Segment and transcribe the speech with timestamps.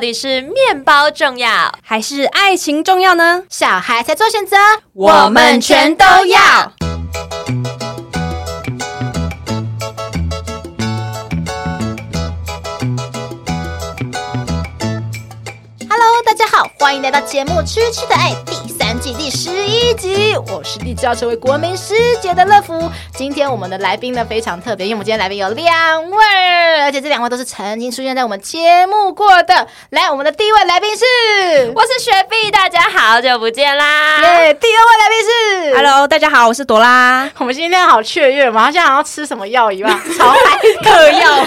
[0.00, 3.44] 底是面包重要，还是爱情重要呢？
[3.50, 4.56] 小孩才做选择，
[4.94, 6.72] 我们全都要。
[15.88, 20.36] Hello，大家好，欢迎来到节目《吃吃的爱》第三季第十一集。
[20.52, 22.90] 我是立志要成为国民师姐的乐福。
[23.14, 29.66] 今天我们的来宾呢非常特别，因为我们今天来宾有两位，而且这两位都是曾经出现在我们节目过的。
[29.88, 31.02] 来，我们的第一位来宾是，
[31.74, 34.20] 我是雪碧，大家好久不见啦！
[34.20, 37.26] 耶，第二位来宾是，Hello，大家好，我是朵拉。
[37.38, 41.46] 我们今天好雀跃嘛，好像要吃什么药一样， 超嗨嗑药。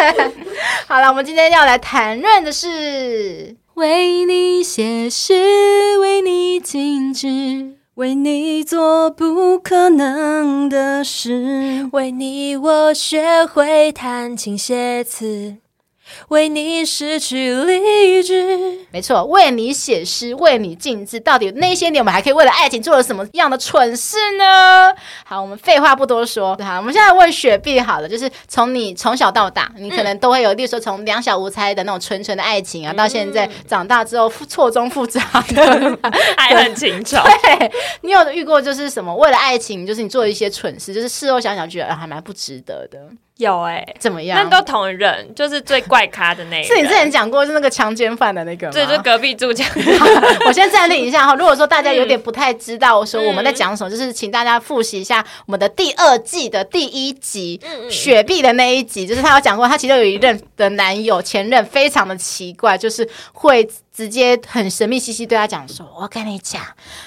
[0.88, 3.54] 好了，我们今天要来谈论的是。
[3.74, 15.56] 为你写诗，为你静止，为你做不可能的事，为你我学会弹琴写词。
[16.28, 24.92] 为你失去理智，没错，为你写诗，为你静止，到底那些年我们还可以为了爱情做了什么样的蠢事呢？
[25.24, 35.98] 好，我们废话不多说，好，我们现在问雪碧好了，就是从你从小到大，你可能都会有，例如说从两小无猜的那种纯纯的爱情啊，嗯、到现在长大之后错综复杂的
[36.36, 42.98] 爱恨情仇， 对，你有遇过就是什么为了爱情，就是你做一些蠢事，就是事后想想觉得还蛮不值得的。
[43.38, 44.38] 有哎、欸，怎么样？
[44.38, 46.68] 那都同人，就是最怪咖的那个。
[46.68, 48.72] 是你之前讲过，是那个强奸犯的那个吗？
[48.72, 49.64] 对，就隔壁住家。
[50.46, 51.34] 我先暂停一下哈。
[51.36, 63.68] 如果说大家有点不太知道，说我们在讲什么，嗯、就是请大家复习一下我们的第二季的第一集，嗯、雪碧的那一集，就是他有讲过，他其中有一任的男友前任非常的奇怪，就是会。
[63.94, 66.60] 直接很神秘兮兮对他讲说：“我跟你讲，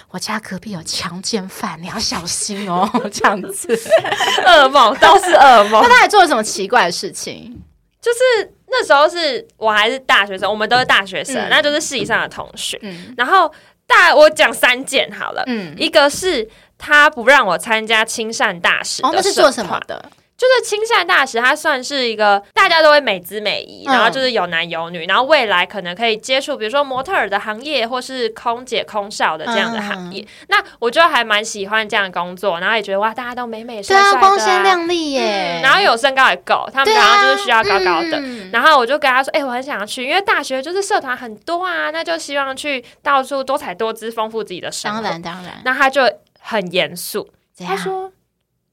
[0.10, 3.68] 我家隔壁有强奸犯，你要小心哦。”这样子，
[4.48, 5.84] 噩梦都是噩梦。
[5.84, 7.62] 那他还做了什么奇怪的事情？
[8.00, 12.80] 就是那时候是我还是大学生，我们都是大学生，嗯、那就是系上的同学。
[12.82, 13.52] 嗯、然后
[13.86, 20.10] 大我讲三件好了，嗯，一个是他不让我参加亲善大使，哦，那是做什么的？
[20.38, 30.24] 就是亲善大使，他算是一个大家都会美姿美仪，然后就是有男有女，然后未来可能可以接触，比如说模特儿的行业，或是空姐、空少的这样的行业。
[30.50, 35.60] 那我就还蛮喜欢这样的工作，然后也觉得哇，大家都美美帅帅的，对啊，光鲜亮丽耶。
[35.64, 38.22] 然后有身高也够，他们然后就是需要高高的。
[38.52, 45.02] 然后我就跟他说，哎，我很想要去，因为大学就是社团很多啊，那就希望去到处多彩多姿，丰富自己的生活。
[45.02, 45.62] 当然，当然。
[45.66, 46.04] 那他就
[46.40, 47.28] 很严肃，
[47.66, 48.12] 他说：“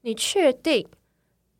[0.03, 0.87] 你确定？”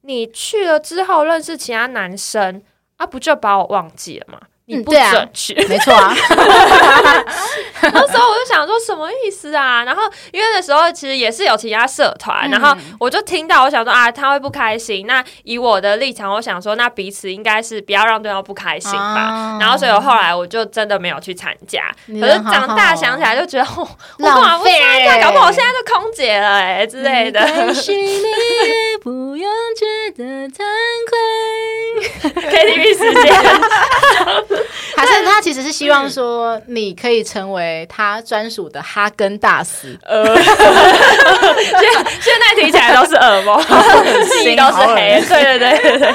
[0.06, 2.62] 你去了之后认识其他男生
[2.98, 4.40] 啊，不就把我忘记了吗？
[4.68, 6.16] 你不准去，嗯啊、没错啊。
[7.82, 9.84] 那时候我就想说什么意思啊？
[9.84, 15.06] 然后因为那时候其实也是有其他社团，嗯、然后我就听到，我想说啊，他会不开心。
[15.06, 19.56] 那以我的立场，我想说，那彼此应该是不要让对方不开心吧。
[19.56, 21.84] 哦、然后所以我后来我就真的没有去参加。
[22.08, 23.88] 可是长大想起来就觉得，哦、
[24.18, 24.74] 我干嘛不参
[25.06, 25.22] 加？
[25.22, 27.40] 搞不好我现在就空姐了哎、欸、之类的。
[29.04, 29.86] 不用觉
[30.18, 30.64] 得惭
[31.08, 31.14] 愧。
[32.26, 33.32] KTV 时间。
[34.96, 39.98] 还是他其实是希望说，你可以成为他专属的哈根大斯。
[40.04, 40.46] 呃， 现
[42.22, 43.62] 现在听起来都是耳膜，
[44.44, 45.22] 心都是黑。
[45.28, 46.14] 对对对对对。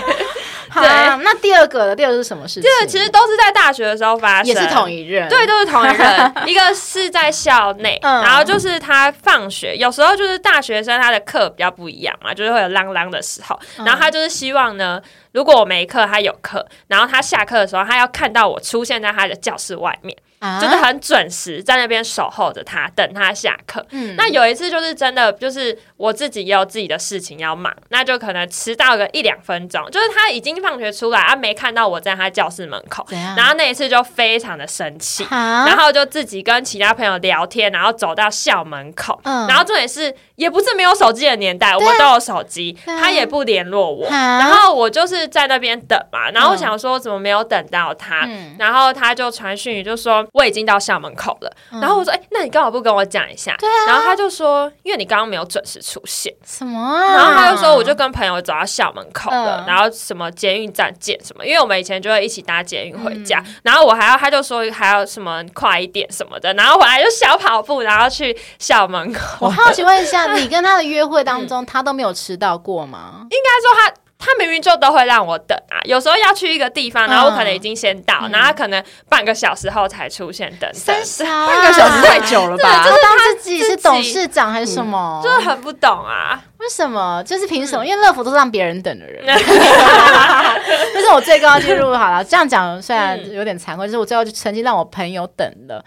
[0.71, 2.63] 好，那第二个的第二个是什么事情？
[2.63, 5.29] 对，其实都是在大学的时候发生，也是同一任。
[5.29, 6.33] 对，都是同一任。
[6.47, 15.01] 一个是在校内，然后就是他放学，有时候就是大学生他的课比较不一样嘛，就是会有啷啷的时候，然后他就是希望呢。
[15.33, 20.17] 如果我没课，他有课，然后他下课的时候，他要看到我出现在他的教室外面。
[20.41, 23.87] 啊、就是很准时在那边守候着他，等他下课。
[23.91, 29.85] 嗯，那有一次就是真的，就是我自己也有自己的事情要忙，那就可能迟到个一两分钟。
[29.91, 33.07] 就是他已经放学出来，他没看到我在他教室门口，
[33.37, 50.27] 然后那一次就非常的生气，啊、然后就自己跟其他朋友聊天，然后走到校门口，嗯、然后重点是也不是没有手机的年代，我们都有手机，啊、他也不联络我，啊、然后我就是在那边等嘛，然后我想说怎么没有等到他，嗯、然后他就传讯就说。
[50.33, 57.17] 我已经到校门口了，嗯、然后我说：“哎、欸，那你干嘛不跟我讲一下？”对啊、然后他就说：“因为你刚刚没有准时出现。”什么、啊？
[57.17, 61.45] 然后他就说：“我就跟朋友走到校门口了，嗯、然后什么捷运站见什么？
[61.45, 63.43] 因为我们以前就会一起搭捷运回家。
[63.47, 66.53] 嗯、然后我还要，他就说还要什么快一点什么的。
[66.55, 69.47] 然后我还就小跑步，然后去校门口。
[69.47, 73.27] 我好奇问一下，你跟他的约会当中，嗯、他都没有迟到过吗？
[73.31, 73.95] 应该说他。
[74.21, 82.85] 他明明就都会让我等啊，有时候要去一个地方，然后我可能已经先到，嗯、然后他可能半个小时后才出现等等，等、啊、半个小时太久了吧？
[82.85, 85.21] 就是他自己是董事长还是什么？
[85.25, 86.39] 就是很不懂啊。
[86.59, 87.23] 为什么？
[87.25, 87.87] 就是凭什么？
[87.87, 89.25] 因为乐福都是让别人等的人。
[90.93, 91.93] 这是我最高纪录。
[91.97, 95.83] 好了，这样讲虽然有点惭愧，就是我最后就曾经让我朋友等了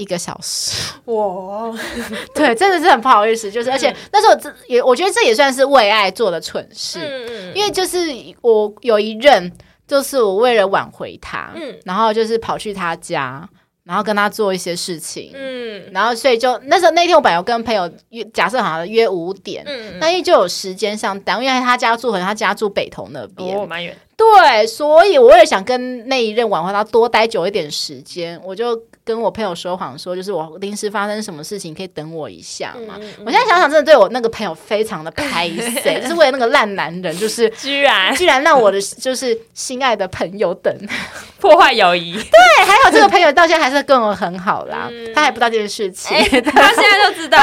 [0.00, 0.92] 一个小时。
[1.06, 1.72] 哇，
[2.34, 3.50] 对，真的是很不好意思。
[3.50, 7.52] 就是而且那时候这也，我觉得这也算是为爱做的蠢事。
[7.54, 7.98] 因为就是
[8.40, 9.52] 我有一任，
[9.86, 11.52] 就是我为了挽回他，
[11.84, 13.48] 然后就是跑去他家。
[13.82, 23.96] 然后跟他做一些事情，嗯，然后所以就那时候那天我本来有跟朋友约，假设好像约五点，嗯，那因为就有时间上单，因为他家住，可能他家住北投那边，哦，蛮远。
[24.20, 28.78] 对，所以我也想跟那一任挽回他多待久一点时间，我就。
[29.02, 32.94] 跟我朋友说谎说，就是我临时发生什么事情，可以等我一下嘛？
[33.00, 35.48] 嗯嗯、我现在想想，真的对我那个朋友非常的拍
[35.82, 40.72] 谢，就是为了那个烂男人，就是 居然居然让我的就是心爱的朋友等，
[41.40, 42.12] 破坏友谊。
[42.12, 47.38] 对，还好这个朋友到现在还是跟我很好啦，嗯、他还不知道这件事情，欸、他现在就知道。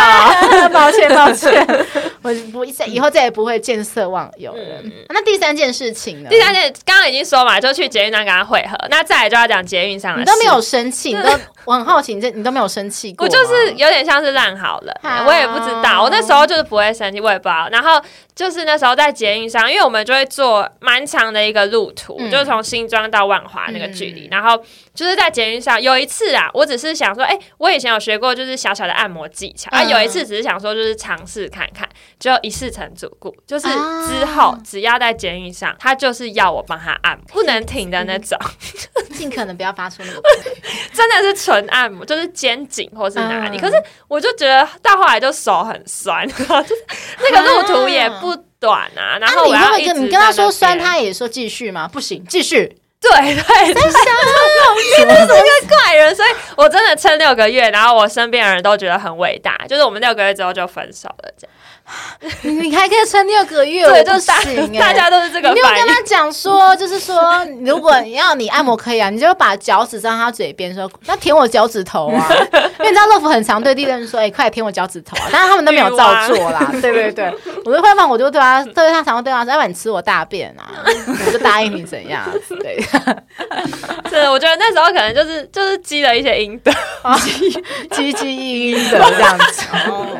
[0.69, 1.67] 抱歉，抱歉，
[2.27, 4.83] 我不以后再也不会见色忘友了。
[5.09, 6.29] 那第三件事情呢？
[6.29, 8.77] 第三件刚刚已经说嘛，就去捷运站跟他会合。
[8.89, 11.29] 那再来就要讲捷运上的，你都没有生气，你都。
[11.65, 13.25] 我很好奇，你这你都没有生气过？
[13.25, 14.93] 我就是有点像是烂好了，
[15.27, 16.01] 我也不知道。
[16.01, 17.67] 我那时候就是不会生气，我也不知道。
[17.69, 18.01] 然后
[18.33, 24.27] 就是那时候在捷运上，因为我们就会坐蛮长的一个路途，嗯、就是从新庄到万华那个距离。
[24.27, 24.57] 嗯、然后
[24.97, 29.69] 就是在捷运上，有一次啊，我只是想说，哎、欸，我以前有学过，就是小小的按摩技巧。
[29.71, 31.87] 嗯、啊，有一次只是想说，就是尝试看看，
[32.19, 33.31] 就一试成主顾。
[33.45, 33.67] 就是
[34.07, 38.35] 之后只要在捷运上，他就是要我帮他按摩，不能停的那种，
[39.13, 40.21] 尽可能不要发出那个，
[40.91, 41.63] 真的是纯。
[41.67, 43.75] 按摩就是肩颈或是哪里，嗯、可是
[44.07, 46.85] 我就觉得到后来就手很酸， 就是
[47.19, 49.19] 那个路途也不短啊。
[49.19, 51.87] 然后我要跟你跟他说酸，他也说继续吗？
[51.87, 52.77] 不行，继续。
[52.99, 53.91] 对对，真的
[54.97, 61.53] 真的是个怪人，所以我真的撑六个月，然后我身边的人都觉得很伟大，就是我们六个月之后就分手了这样。
[62.41, 64.77] 你还可以撑六个月，对，就行。
[64.77, 65.47] 大家都是这个。
[65.53, 72.27] 你有跟他讲说， 就是说，如果你要你按摩可以啊，你就把脚趾在他嘴边说，那舔我脚趾头啊。
[72.79, 75.29] 因为你知道乐福很常对地震说，哎，快舔我脚趾头啊。
[75.31, 76.67] 但是他们都没有照做啦。
[76.73, 77.33] 对对对，
[77.63, 80.83] 我就会放，我就对他，对他常常对他说，要不然你吃我大便啊，
[81.25, 82.25] 我就答应你怎样？
[82.59, 82.83] 对。
[84.09, 86.71] 是，我觉得那时候可能就是就是积了一些阴德，
[87.21, 89.65] 积 积积阴阴德这样子。
[89.89, 90.17] 哦，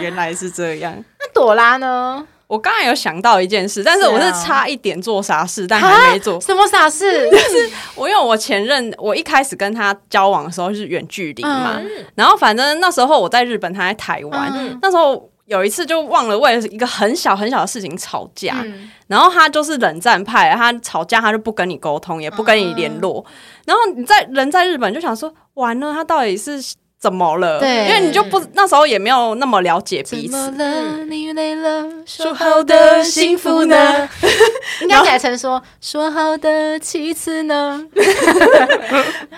[0.00, 0.94] 原来是这样。
[1.18, 2.26] 那朵拉呢？
[2.46, 6.40] 我刚才有想到一件事，但是我是差一点做傻事，但还没做。
[6.40, 7.30] 什么傻事？
[7.30, 14.50] 就是我因为我前任，我一开始跟他交往的时候是远距离嘛，嗯、然后反正那时候我在日本，他在台湾。
[14.52, 23.24] 嗯、那时候有一次就忘了为了一个很小很小的事情吵架，嗯、然后他就是冷战派，他吵架他就不跟你沟通，也不跟你联络。
[23.26, 23.32] 嗯、
[23.66, 26.60] 然后你在人在日本就想说，完了，他到底是？
[27.00, 27.58] 怎么了？
[27.58, 30.32] 对，因为你就不那时候也没有那么了解彼此。
[30.32, 31.04] 怎么了？
[31.06, 31.88] 你累了？
[32.04, 34.06] 说好的幸福呢？
[34.82, 37.82] 应该改成说说好的其次呢？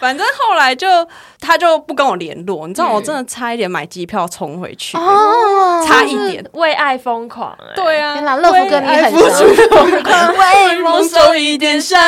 [0.02, 0.88] 反正后来就
[1.38, 7.72] 他就不跟我联络，你知道我真的差一点买机票冲回去哦，差一点为爱疯狂哎！
[7.76, 12.00] 对啊，天哪，乐福哥你很疯狂， 为梦受一点伤。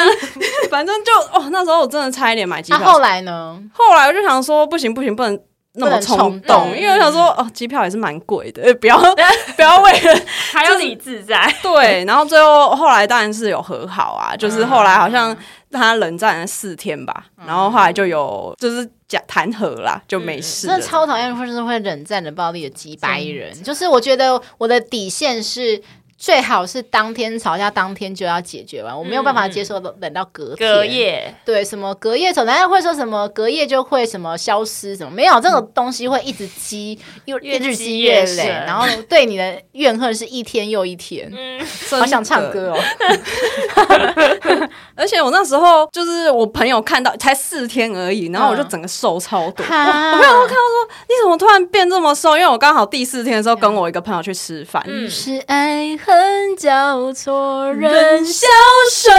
[0.68, 2.84] 反正就哦，那时候我真的差一点买机票。
[2.84, 3.56] 后来呢？
[3.72, 5.38] 后来我就想说，不行不行，不能。
[5.76, 8.96] 那么冲动，因为我想说，哦，机票也是蛮贵的， 不要
[9.56, 10.20] 不要为了
[10.52, 11.52] 还要你自在。
[11.60, 15.36] 对，然后最后后来当然是有和好啊，就是后来好像
[15.74, 20.66] 他冷战了四天吧，然后后来就有就是讲谈和啦，就没事。
[20.66, 25.82] 真的超讨厌或者是会冷战的暴力的几百人，就是我觉得我的底线是。
[26.16, 28.96] 最好是当天吵架，当天就要解决完。
[28.96, 30.68] 我没有办法接受等到隔天。
[30.70, 41.30] 隔夜，对，什么隔夜吵，大家会说什么隔夜就会什么消失，什么没有这种东西会一直积，又日积月累，然后对你的怨恨是一天又一天。
[41.30, 41.60] 嗯，
[41.98, 42.78] 好想唱歌哦。
[44.96, 49.64] 而且我那时候就是我朋友看到才四天而已，然后我就整个瘦超多。
[49.64, 52.36] 我朋友看到说，你怎么突然变这么瘦？
[52.36, 54.82] 因为我刚好第四天的时候跟我一个朋友去吃饭。
[54.86, 58.46] 嗯，是爱恨交错人消
[58.92, 59.10] 瘦，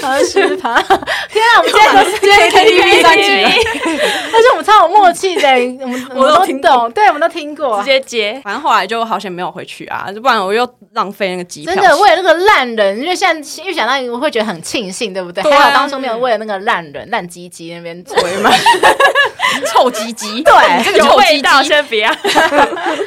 [0.00, 0.74] 何时怕？
[0.82, 1.70] 天啊，我们
[2.20, 5.48] 今天今天 KTV 三集了，而且我们超有默契的，
[5.80, 8.40] 我们我们都听懂，对，我们都听过，直接接。
[8.42, 11.72] 反正后来就好险没有回去啊，不然我又浪费那个机票。
[11.72, 15.44] 真的为了那个烂人，因为现在又想到，我会觉得很庆幸，对不对？
[15.44, 18.50] 还好当初没有为了那个烂人烂鸡鸡那边催嘛，
[19.72, 22.10] 臭鸡鸡，对，这个臭鸡鸡先不要，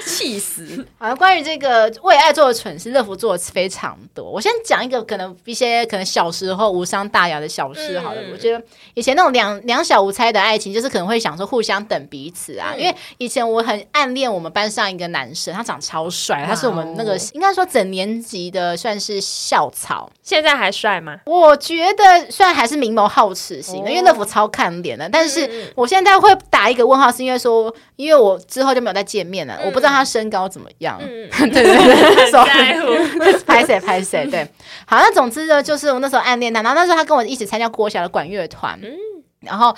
[0.06, 0.86] 气死。
[0.98, 4.24] 好像关于这个为爱做的蠢事，乐福做的非常多。
[4.30, 8.22] 我先讲一个可能一些可能小时候无伤大雅的小事好了。
[8.22, 8.64] 嗯、我觉得
[8.94, 12.74] 以前那种两两小无猜的爱情，就是可能会想说互相等彼此啊。
[12.78, 20.10] 因为以前我很暗恋我们班上一个男生，他长超帅，他是我们那个应该说整年级的算是校草。
[20.22, 21.20] 现在还帅吗？
[21.26, 31.00] 我觉得虽然还是明眸皓齿型的，因为乐福超看脸的，但是我现在会打一个问号，是因为说，因为我之后就没有再见面了，我不知道他身高怎么样。
[31.02, 33.15] 嗯 对对对， 很在乎，
[33.46, 34.48] 拍谁拍谁，对。
[34.86, 38.96] 好，那总之呢，就是我那时候暗恋他，然后那时候他跟我一起参加国小的管乐团，嗯，
[39.42, 39.76] 然后。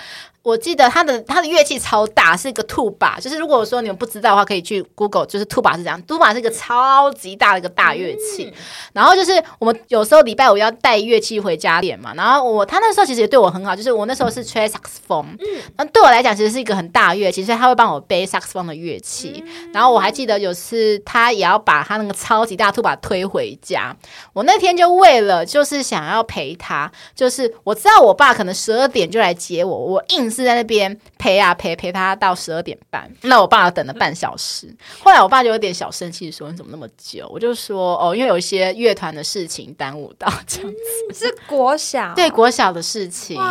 [0.48, 8.46] 我记得他的他的乐器超大，是一个 tuba，就是如果说你们不知道的话，可以去 Google，就是 tuba 是这样，tuba 是一个超级大的一个大乐器。
[8.46, 8.54] 嗯、
[8.94, 19.44] 然后就是我们有时候礼拜五要带乐器回家练嘛，然后我他那时候其实也对我很好，就是我那时候是吹萨克斯风，嗯，那对我来讲其实是一个很大乐器，所以他会帮我背萨克斯风的乐器。
[19.46, 23.94] 嗯、然后我还记得有次他也要把他那个超级大 tuba 推回家，
[24.32, 30.32] 我那天就为了就是想要陪他，就是我知道我爸可能十二点就来接我，我硬。
[30.38, 34.74] 是在那边陪啊陪陪他到十二点半，那我爸等了半小时。
[35.04, 40.78] 后来我爸就有点小生气，说：“你怎么那么久？”我就说：“哦，因为有一些乐团的事情耽误到这样子。”
[41.26, 43.42] 是国小，对国小的事情。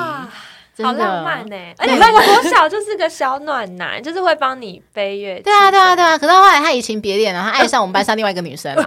[0.78, 5.44] 好浪漫呢、欸，而且那个 国小就是个小暖男，就是会帮你背乐器。
[5.44, 6.18] 对啊，对啊，对啊。
[6.18, 8.86] 可是后来他移情别恋，然后他爱上我们班上另外一个女生了，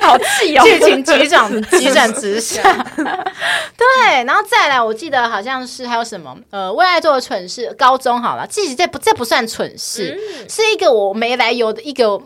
[0.06, 0.64] 好气哦！
[0.64, 2.62] 剧情急转急转直下。
[2.96, 7.74] 对，然后再来，我记得好像是还有什么呃，为爱做的蠢事。
[7.78, 12.20] 高中好了，其实这不这不算蠢事，嗯、是一个我没来由的一个。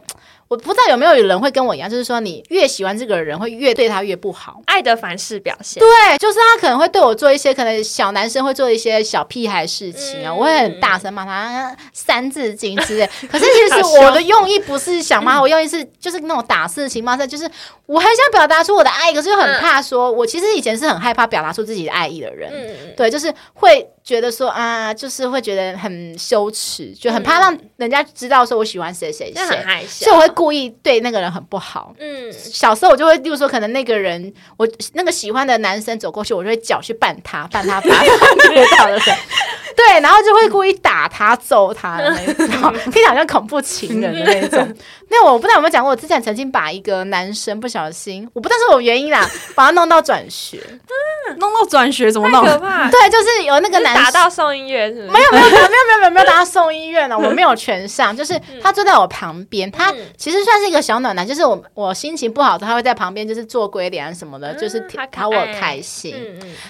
[0.48, 4.60] 我不知道有没有人会跟我一样，就是说你越喜欢这个人，会越对他越不好。
[4.66, 13.08] 爱的反式表现，对，就是他可能会对我做一些可能小男生会做一些小屁孩事情啊，嗯、我会很大声骂他三字经之类。
[13.30, 17.48] 可是其实我的用意不是想骂，我用意是就是那种打事情骂是，就是
[17.86, 23.88] 我很想表达出我的爱，可是又很怕说，我其实以前是很害怕表达出自己的爱意的人，嗯、对，就是会。
[24.04, 31.94] 觉得说啊，就是会觉得很羞耻，就很怕让人家知道说我喜欢谁谁谁，很害羞，所以我会故意对那个人很不好。
[31.98, 39.16] 嗯，小时候我就会，例如说，可能那个人我那个喜欢的男生走过去，我就会脚去绊他，绊他，把他跌倒的时候，
[39.76, 44.74] 对，然后就会故意打他、揍他的那种，听起像恐怖情人的那种。
[45.14, 50.60] 那我不知道有没有讲过，我之前曾经把一个男生不小心，我不知道是我原因啦， 把他弄到转学，
[51.38, 52.44] 弄到转学怎么弄？
[52.44, 52.90] 可怕！
[52.90, 53.94] 对，就是有那个男。
[53.94, 55.08] 打到送医院是是？
[55.08, 64.80] 没有没有没有没有没有没有打到送医院了，我没有全上，就是他坐在我旁边，他其实算是一个小暖男，就是我我心情不好的，他会在旁边就是做鬼脸什么的，就是
[65.12, 66.14] 讨我开心。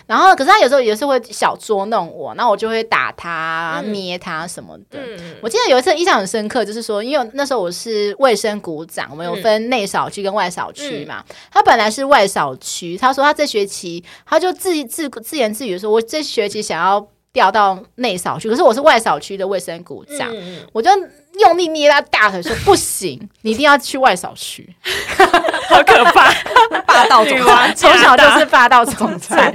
[0.06, 4.98] 然后可是他有时候也是会小捉弄我，那我就会打他、捏他什么的。
[5.40, 11.24] 我记得有一次印象很深刻，就是说，因为那时候我是卫生股长，我们有分内扫区跟外扫区嘛。
[11.52, 17.06] 他本来是外扫区，他说他这学期他就自自自言自语说，我这学期想要。
[17.34, 20.88] 调到内扫区，可是我是外扫区的卫生股长，嗯、我就
[21.40, 24.72] 用力捏他大腿说：“不行， 你一定要去外扫区。
[25.68, 26.32] ”好可怕，
[26.86, 29.50] 霸道总裁，从小就是霸道总裁。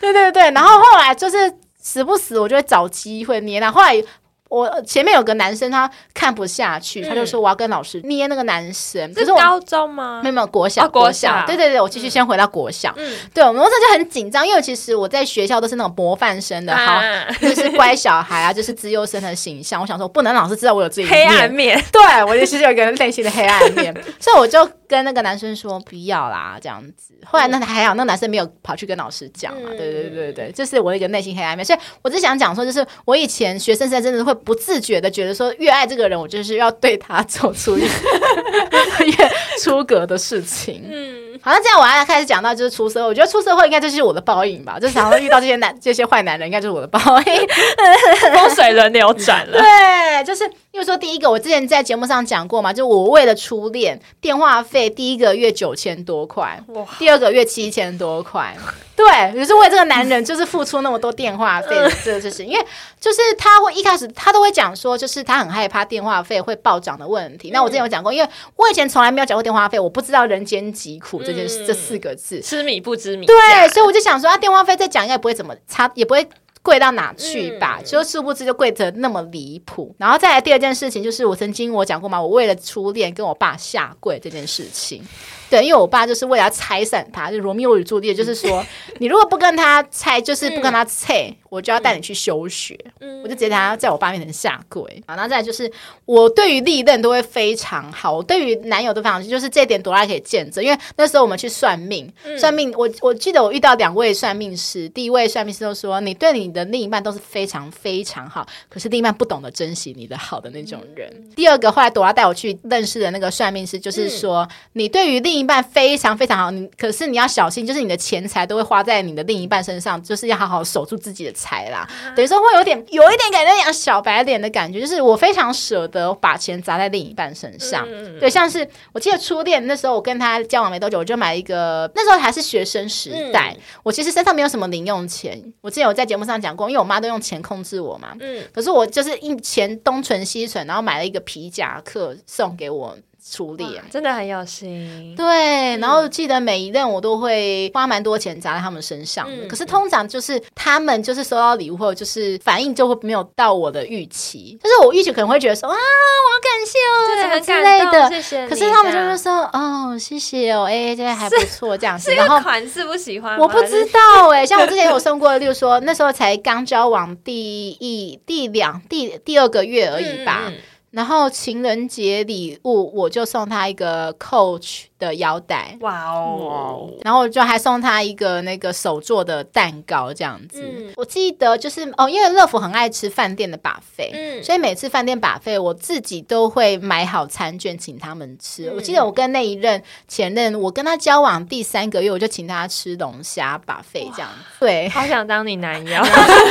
[0.00, 1.36] 对对对，然后后来就是
[1.78, 3.70] 死不死，我就会找机会捏他。
[3.70, 4.02] 后来。
[4.48, 9.12] 我前面有个男生，他看不下去，他就说我要跟老师捏那个男生。
[9.14, 10.20] 是高中吗？
[10.22, 11.44] 没有没有，国小国小。
[11.46, 12.92] 对对对，我继续先回到国小。
[12.96, 17.02] 嗯，对，我们那时候就很紧张，因为其实我在学校都是那种模范生的，好，
[17.40, 19.80] 就是乖小孩啊，就是资优生的形象。
[19.80, 21.84] 我想说，不能老师知道我有这一面，黑暗面。
[21.92, 27.12] 对，我其实有一个内心的黑暗面，所以我就跟那个男生说不要啦，这样子。
[27.26, 29.68] 后来那还好，那个男生没有跑去跟老师讲嘛。
[29.70, 31.62] 对对对对对，这是我一个内心黑暗面。
[31.62, 34.37] 所以我只想讲说，就是我以前学生时代真的会。
[34.44, 37.84] 不自觉的觉得说，越爱这个人，我就是要对他做出越
[39.06, 39.30] 越
[39.60, 40.84] 出格的事情。
[40.90, 47.48] 嗯，好像这样，我要开始讲到就是出社会，我觉得出社会应该就是我的报应吧，就是常常遇到这些男这些坏男人，应该就是我的报应，
[48.34, 49.58] 风水轮流转了。
[49.60, 58.56] 对，就是因为说第一个，我之前在节目上讲过嘛，就我为了初恋，电话费第一个月九千多块，哇，第二个月七千多块。
[58.96, 61.68] 对，也是为这个男人，就是付出那么多电话费，
[62.02, 62.66] 这个就是因为，
[62.98, 67.50] 就是他会一开始他都会讲说，就是他很害怕电话费会暴涨的问题。
[67.52, 73.26] 那我之前有讲过，因为我以前从来没有讲过电话费，我不知道人间疾苦这件事这四个字，吃米不知米。
[73.26, 73.34] 对，
[73.68, 76.28] 所以我就想说，啊，电话费再讲应该不会怎么差，也不会。
[76.60, 77.80] 贵到哪去吧？
[77.82, 79.94] 就殊不知就贵得那么离谱。
[79.96, 85.02] 然后再来第二件事情，就是我曾经我讲过嘛，我为了初恋跟我爸下跪这件事情。
[85.48, 88.64] 对，因为我爸就是为了要拆散他，就罗密欧与朱丽叶，就是说
[88.98, 92.76] 你如果不跟他拆，就是不跟他拆，我就要带你去休学。
[93.22, 94.82] 我就直接他在我爸面前下跪。
[95.06, 95.70] 啊，然后再就是
[96.04, 100.64] 我对于历任都会非常好，我对于男友都非常，就是这点朵拉可以见证。
[100.64, 106.48] 因为那时候我们去算命，算命，我我记得我遇到两位算命师，第一位算命师都说你对你。
[106.48, 111.06] 的另一半都是非常非常好，可是另一半不懂得珍惜你的好的那种人。
[111.14, 121.78] 嗯、第二个，后来朵拉带我去认识的那个算命师，就是说，嗯、你对于另一半非常非常好，你可是你要小心，就是你的钱财都会花在你的另一半身上，就是要好好守住自己的财啦。
[121.78, 127.86] 啊、等于说会有点有一点感觉像小白脸的感觉，就是我非常舍得把钱砸在另一半身上。
[127.88, 135.40] 嗯、对，像是我记得初恋那时候，我跟他交往没多久，我就买一个，那时候还是学生时代，嗯、我其实身上没有什么零用钱。
[135.60, 138.16] 我之前有在节目上讲过，因为我妈都用钱控制我嘛。
[138.20, 138.42] 嗯。
[138.52, 142.96] 可是我就是一钱东存西存，然后买了一个皮夹克送给我。
[143.30, 145.76] 处理啊真的很有心，对。
[145.78, 154.58] 然后记得每一任我都会花蛮多钱砸在他们身上的，可是通常就是他们就是收到礼物后，就是反应就会没有到我的预期。
[154.62, 158.08] 就是我预期可能会觉得说啊，我好感谢哦，什么之类的。
[158.08, 158.48] 谢谢。
[158.48, 162.14] 可是他们就是说哦，谢谢哦，哎，这个还不错，这样子。
[162.14, 164.46] 然后款式不喜欢，我不知道哎。
[164.46, 170.50] 像我之前有送过，例如说那时候才刚交往第一、第两、第第二个月而已吧。
[170.90, 176.90] 然后情人节礼物，我就送他一个 Coach 的腰带，哇哦！
[177.02, 180.62] 然后就还送他一个那个手做的蛋糕，这样子。
[180.64, 188.70] 嗯、我记得就是哦，因为乐福很爱吃饭店的 buffet，嗯，所以每次饭店 buffet 我自己都会买好餐券请他们吃。
[188.70, 194.56] 嗯、我记得我跟那一任前任，我跟他交往第三个月，我就请他吃龙虾 buffet 这样子。
[194.60, 196.02] 对，好想当你男友，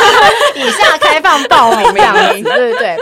[0.56, 2.98] 以下开放报名 这样子，对不对？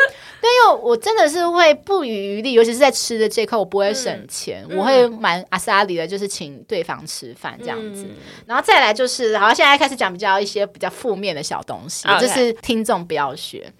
[0.45, 8.03] 因为我真的是会不遗余力，尤其是在吃的这块，我不会省钱，嗯、我会蛮阿萨里的，就是请对方吃饭这样子。
[8.03, 13.71] 嗯、然后再来就是，好，现在开始讲比较一些比较负面的小东西就是听众不要学。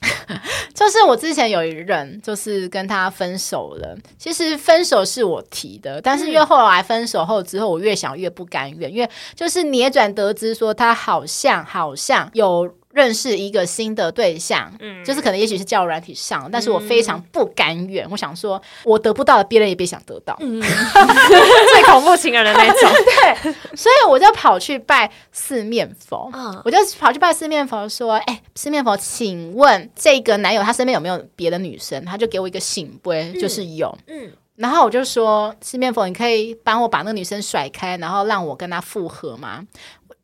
[0.74, 3.94] 就是我之前有一任，就是跟他分手了。
[4.16, 12.74] 其实分手是我提的，但是因为后来分手后之后，我越想越不甘愿，因为就是捏转得知说他好像好像有。
[12.92, 18.08] 认识一个新的对象，嗯，就是可能也许是交友软体上，但是我非常不甘愿。
[18.10, 20.60] 我想说，我得不到的，别人也别想得到，嗯，
[21.72, 22.90] 最恐怖情人的那种。
[23.42, 26.30] 对，所以我就跑去拜四面佛，
[26.64, 34.32] 我就跑去拜四面佛，说：“哎，四面佛，请问这个男友他身边有没有别的女生？”他就给我一个醒杯，就是有，嗯。
[34.56, 39.64] 然后我就说：“四面佛，你可以帮我把那个女生甩开，然后让我跟他复合吗？”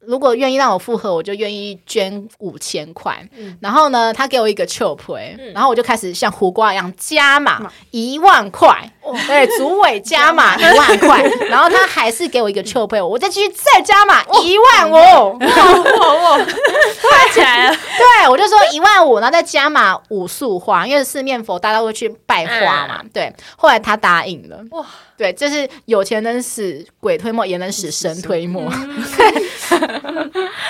[0.07, 3.16] 如果愿意让我复合，我就愿意捐五千块。
[3.37, 8.90] 嗯、然后呢，他给我一个秋葵，嗯、然后我就开始像胡瓜一样加码一万块。
[9.03, 14.95] 哦、对，主委加码 一万块，然后他还是给我一个秋葵，我再继续再加码一万五。
[14.95, 17.77] 哇哇，快起来了！
[17.77, 23.01] 对，我就说一万五，然后再加码五束花，因为四面佛大家都会去拜花嘛。
[23.03, 24.59] 嗯、对，后来他答应了。
[24.71, 24.85] 哇，
[25.16, 28.70] 对，就是有钱能使鬼推磨，也能使神推磨。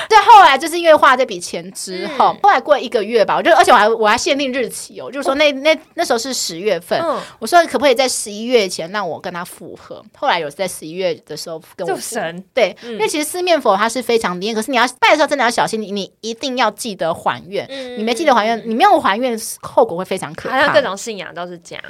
[0.08, 10.04] 对，后来就是因为花这笔钱之后，嗯、后来过了一个月吧，我就而且我还我还限定日期哦，就是说那那那时候是十月份，嗯、我说可不可以在十一月前让我跟他复合？
[10.16, 20.56] 后来有在十一月的时候跟我神对，嗯、因为其实四面佛它是非常灵验，可是你要拜的时候真的要小心，你你一定要记得还愿，嗯、你没记得还愿，你没有还愿，后果会非常可怕。
[20.56, 21.84] 好像各种信仰都是这样。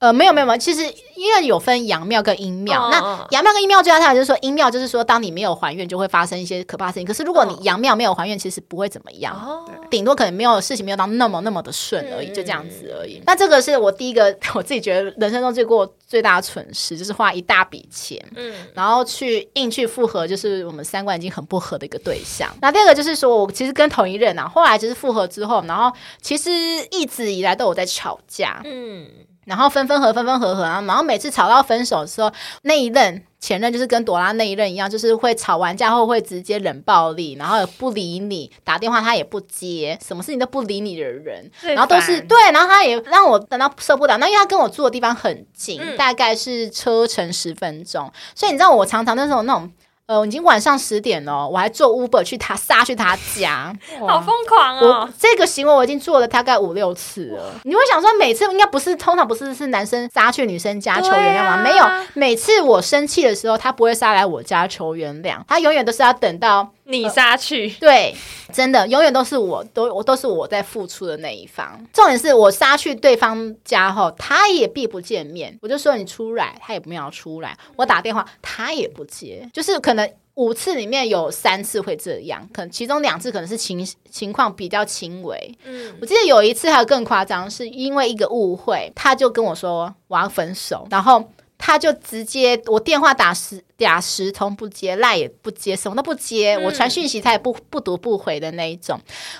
[0.00, 0.82] 呃，没有没有没有，其实
[1.16, 7.04] 因为有分阳庙跟阴庙，哦、那阳庙跟阴庙最大差别就是说，阴庙就是说，当你没有还愿，就会发生一些可怕事情。
[7.04, 13.20] 可是如果你阳庙没有还愿，其实不会怎么样，哦、顶多可能没有事情没有到那么那么的顺而已，嗯、就这样子而已。
[13.26, 22.48] 那这个是我第一个我自己觉得人生中最过最大的蠢事，就是花一大笔钱，嗯，然后去硬去复合，就是我们三观已经很不合的一个对象。
[22.62, 26.52] 那第二个就是说我其实跟同一任啊，后来就是复合之后，然后其实
[26.92, 29.08] 一直以来都有在吵架，嗯。
[29.48, 32.30] 然后分分合分分合合啊，然后每次吵到分手的时候，
[32.62, 49.72] 那一任前任就是跟朵拉那一任一样，就是会吵完架后会直接冷暴力，然后也不理你，打电话他也不接，什么事情都不理你的人，然后都是对，然后他也让我等到受不了，那因为他跟我住的地方很近，嗯、大概是车程十分钟，所以你知道我常常那种那种。
[50.08, 53.70] 呃，已经晚上十点了，我还坐 Uber 去他杀去他家，
[54.08, 55.08] 好疯狂哦！
[55.18, 57.52] 这个行为我已经做了大概五六次了。
[57.64, 61.50] 你会想说，每次应该不是，通常不是是男生杀去女生家求原谅吗？
[61.52, 66.70] 啊、没有，每次我生气的时候，他不会杀来我家求原谅，他永远都是要等到。
[66.90, 68.14] 你杀去、呃，对，
[68.50, 71.78] 真的永远都是我，都我都是我在付出的那一方。
[71.92, 75.54] 重点是我杀去对方家后，他也避不见面。
[75.60, 77.54] 我就说你出来，他也没有出来。
[77.76, 79.46] 我打电话，他也不接。
[79.52, 85.54] 就是可能五次里面有三次会这样，可能其中两次可能是情情况比较轻微。
[85.66, 91.22] 嗯，我记得有一次还有更夸张，是因为一个误会，他就跟我说我要分手，然后。
[91.58, 96.54] 他就直接我电话打十打十通不接，赖也不接，什么都不接。
[96.54, 98.98] 嗯、我传讯息他也不不读不回的那一种，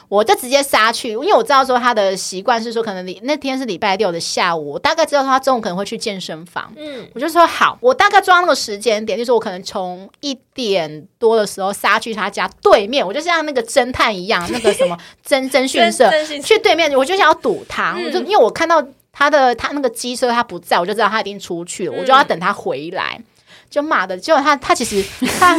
[0.09, 6.72] 我就直接杀去，因为我知道说他的习惯是说，可能礼那天是礼拜六的下午，我大概知道说他中午可能会去健身房。
[6.76, 16.11] 嗯，我就说好，我大概抓那个时间点，就是我可能从一点多的时候杀去他家对面，我就像那个侦探一样，那个什么 侦侦讯社
[16.42, 18.85] 去对面，我就想要堵他，嗯、我就因为我看到。
[19.18, 23.20] 他的他那个机车他不在，我就知道他已经出去了，嗯、我就要等他回来，
[23.68, 25.04] 就骂的，结果他他其实
[25.40, 25.59] 他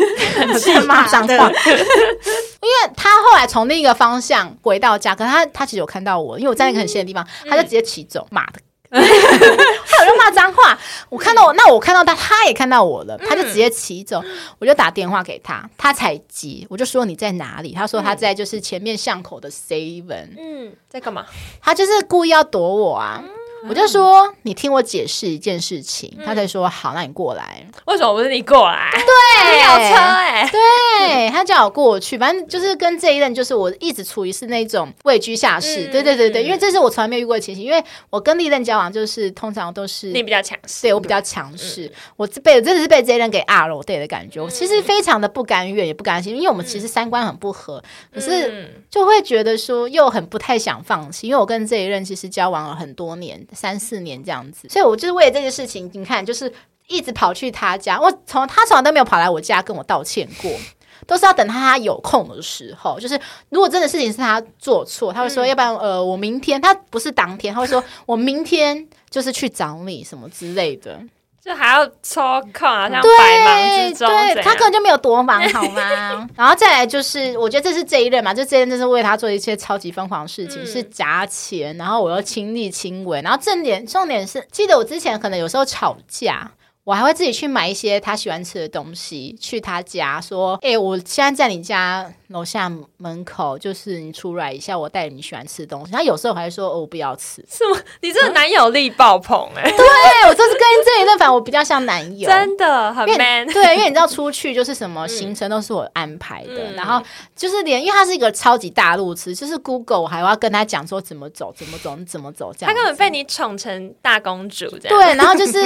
[0.58, 8.62] 在骂脏话，因为他后来从另一个方向回到家，可是他他其实有看到我，因为我在那个很远的地方，嗯、他就直接骑走，骂的。
[8.90, 10.76] 他有就骂脏话，
[11.10, 14.20] 我看到我，那我看到他，他也看到我了，他就直接骑走，
[14.58, 17.72] 我就打电话给他，他才接，我就说你在哪里？
[17.72, 21.24] 他说他在就是前面巷口的 Seven，嗯，在干嘛？
[21.62, 23.24] 他就是故意要躲我啊。
[23.68, 27.66] 我就说，你听我解释一件事情，他才说好，那你过来。
[27.86, 28.90] 为什么不是你过来？
[28.94, 35.88] 对，有车哎，对，他叫我过去，反正就是跟这一任，就是我一直处于是那种位居下士。
[35.88, 53.46] 对对对对，因为这是我从来没有遇过的情形，因为我跟历任交往，就是通常都是你比较强势，对我比较强势，我被真的是被这一任给压了我，对的感觉，我其实非常的不甘愿，也不甘心，因为我们其实三观很不合，可是就会觉得说又很不太想放弃，因为我跟这一任其实交往了很多年。
[53.54, 56.52] 三四年这样子，所以我就是为了这件事情，你看，就是
[56.88, 58.00] 一直跑去他家。
[58.00, 60.52] 我从他从来都没有跑来我家跟我道歉过，
[61.06, 63.00] 都是要等他有空的时候。
[63.00, 71.00] 就是如果真的事情是他做错，他会说，要不然呃，我明天他不是当天，他会说 我明天就是去找你什么之类的。
[71.44, 72.22] 就还要抽
[72.54, 76.28] 空啊，像百忙之中，对，对他根本就没有多忙，好吗？
[76.36, 86.52] 然后再来就是，我觉得这是这一任嘛，就这一任就是为他做一些超级疯狂的事情，嗯、是砸钱，然后我又亲力亲为，然后重点重点是，记得我之前可能有时候吵架。
[86.86, 97.44] 我还会自己去买一些他喜欢吃的东西，去他家说：“哎、欸，我现在在你家楼下门口，就是你出来一下，我带你喜欢吃的东西。”他有时候还会说：“哦，我不要吃。
[97.48, 97.78] ”什么？
[98.02, 99.72] 你这个男友力爆棚哎、欸！
[99.72, 99.86] 对，
[100.28, 103.46] 我就是跟这一任，反正我比较像男友，真的很 man。
[103.48, 107.00] 对，因为你知道出去就是什么行程都是我安排的，嗯、然后
[107.36, 112.74] 就是连，因为他是一个超级大路痴，就是 Google 我还要跟他讲说怎么走，怎么走，怎么走这样。
[112.74, 114.98] 他根本被你宠成大公主这样。
[114.98, 115.60] 对，然后就是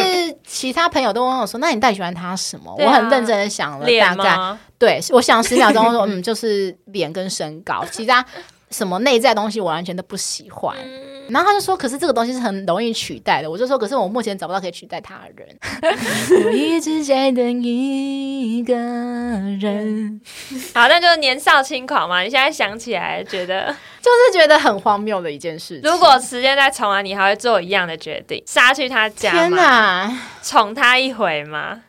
[0.46, 1.14] 其他朋友。
[1.14, 8.26] 都问我说：“那你到底喜欢他什么？”啊、我很认真的想了大概，吗对，我想十秒钟， 我说：“嗯，就是脸跟身高，其他
[8.70, 10.76] 什么内在东西我完全都不喜欢。
[10.78, 11.00] 嗯”
[11.32, 15.58] 然后他就说：“可是这个东西是很容易取代的。”我就说：“可是我目前找不到可以取代他的人。
[16.46, 20.20] ”我一直在等一个人。
[20.76, 22.20] 好，那就是年少轻狂嘛。
[22.20, 25.80] 你现在想起来，觉得就是觉得很荒谬的一件事。
[25.82, 29.40] 如果时间再重来，你还会做一样的决定，杀去他家吗？
[29.40, 31.84] 天哪，宠他一回吗？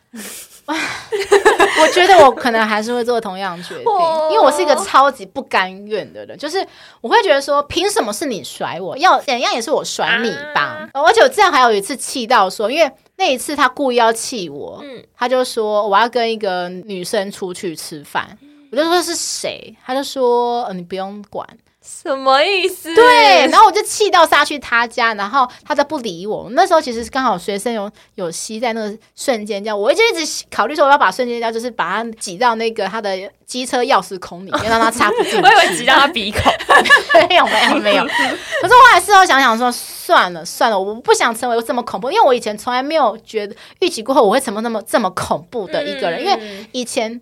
[1.83, 3.85] 我觉得我可能还是会做同样决定，
[4.31, 6.65] 因为我是一个超级不甘愿的人，就是
[7.01, 10.89] 我会觉得说，凭什么是你甩我，要怎样也是我甩你吧。
[10.93, 14.83] 而且我这样还有一次气到说，因为那一次他故意要气我，
[15.17, 18.39] 他就说我要跟一个女生出去吃饭，
[18.73, 21.47] 我就说是谁，他就说呃你不用管。
[21.87, 22.95] 什么意思？
[22.95, 26.49] 对，然后我就气到杀去他家，然后他都不理我。
[26.53, 35.37] 那时候其实刚好学生有有吸在那个瞬间胶，我就一直考虑说我要把瞬间胶就是把它挤到那个他的机车钥匙孔里面，让他插不进去。
[35.37, 36.41] 我以为挤到他鼻孔，
[37.29, 38.05] 没有没有没有。
[38.05, 47.21] 可是后来事后想想说，算了算了，我不想成为这么恐怖，因为我以前从来没有觉得预期过后我会成为那么这么恐怖的一个人，嗯、因为以前。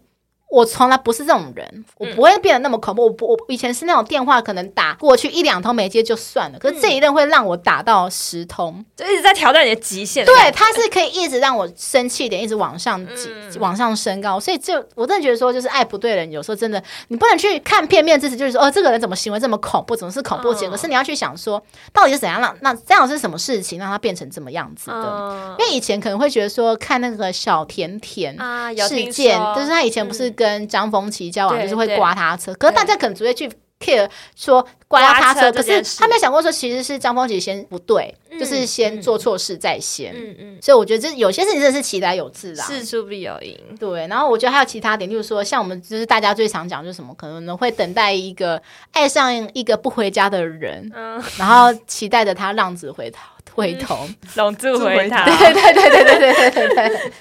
[0.52, 3.04] 我从来不是这种人，我不会变得那么恐怖。
[3.04, 10.26] 我不，我以前是那种电话可能打过去一两通没接就算了，可是这一任会让我打到十通，就一直在挑战你的极限。
[10.26, 14.38] 对，他是可以一直让我生气点，一直往上挤，往上升高。
[14.38, 20.70] 所以就我真的觉得说，就是爱不对人，有时候真的你不能去看片面之词，就是说哦，这个人怎么行为这么恐怖，怎么是恐怖情人？
[20.70, 21.62] 可是你要去想说，
[21.94, 25.56] 到底是怎样让那这样是什么事情让他变成这么样子的？
[25.58, 28.36] 因为以前可能会觉得说，看那个小甜甜
[28.76, 30.30] 事件，就是他以前不是。
[30.42, 40.12] 跟张丰琪交往就是会刮他车，可是大家可能只会去 care 说刮他车，车可是他没有想过说其实是张丰琪先不对，嗯、就是先做错事在先。
[40.14, 43.56] 嗯嗯，所以我觉得这有些事情真的是其来有自啦，事出必有因。
[43.78, 48.60] 对，然后我觉得还有其他点，就是说像我们就是大家最常讲就是什么，可能会等待一个
[48.92, 53.20] 爱上一个不回家的人，嗯、然后期待着他浪子回头
[53.54, 55.16] 回头，龙、嗯、住回头。
[55.24, 57.12] 对对对对对对对对对。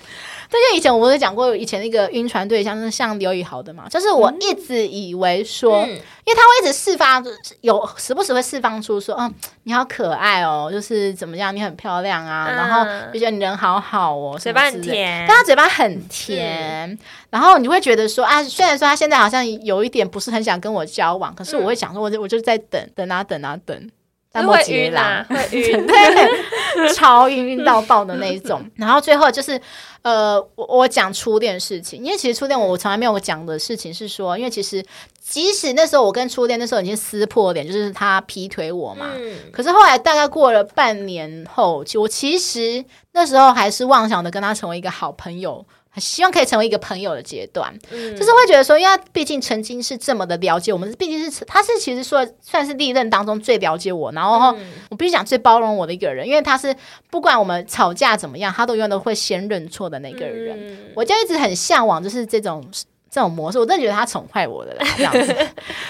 [0.52, 7.26] 对，就以前我不是讲过，以前那个晕船对象是像刘以豪的嘛，就是我一直以为说，嗯、因为他会一直释放，
[7.62, 9.34] 有时不时会释放出说，嗯，
[9.64, 23.90] 你好可爱哦，就是怎么样，你很漂亮啊，嗯、然后就觉得你人好好哦，嘴巴很甜，但他嘴巴很甜，嗯、然后你会觉得说啊，虽然说他现在好像有一点不是很想跟我交往，可是我会想说，我就我就在等等啊等啊等。
[24.34, 28.64] 会晕啦，会晕， 对， 超晕晕到爆的那一种。
[28.76, 29.60] 然后最后就是，
[30.04, 34.84] 呃，我我讲初恋事情，因为其实初恋我我从来没有讲的事情是说，因为其实
[35.22, 45.66] 即使那时候我跟初恋那时候已经撕破脸，就是他劈腿我嘛，嗯、可是后来大概过了半年后，我其实那时候还是妄想的跟他成为一个好朋友。
[46.00, 54.56] 希望可以成为一个朋友的阶段，嗯、就是会觉得说，因为他毕竟曾经是这么的了解我们，毕竟是他是其实说算是历任当中最了解我，然后
[54.90, 56.74] 我必须讲最包容我的一个人，因为他是
[57.10, 60.58] 不管我们吵架怎么样，他都永远都会先认错的那个人。
[60.60, 62.66] 嗯、我就一直很向往，就是这种
[63.10, 65.48] 这种模式，我真的觉得他宠坏我的了， 这样子。